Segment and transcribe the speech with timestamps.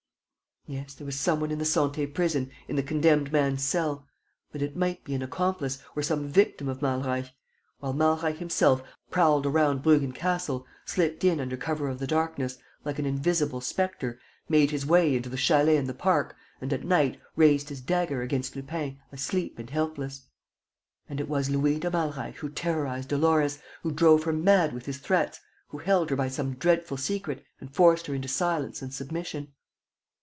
[0.67, 4.07] Yes, there was some one in the Santé prison, in the condemned man's cell.
[4.51, 7.31] But it might be an accomplice or some victim of Malreich...
[7.79, 12.99] while Malreich himself prowled around Bruggen Castle, slipped in under cover of the darkness, like
[12.99, 17.19] an invisible spectre, made his way into the chalet in the park and, at night,
[17.35, 20.27] raised his dagger against Lupin asleep and helpless.
[21.09, 24.99] And it was Louis de Malreich who terrorized Dolores, who drove her mad with his
[24.99, 25.39] threats,
[25.69, 29.51] who held her by some dreadful secret and forced her into silence and submission.